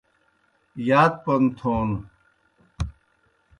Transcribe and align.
یات 0.87 1.13
پوْن 1.23 1.43
تھون 1.57 1.89